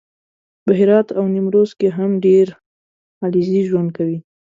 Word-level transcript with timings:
په 0.63 0.71
هرات 0.79 1.07
او 1.17 1.23
نیمروز 1.33 1.71
کې 1.79 1.89
هم 1.97 2.11
ډېر 2.25 2.47
علیزي 3.25 3.59
ژوند 3.69 3.89
کوي 3.97 4.17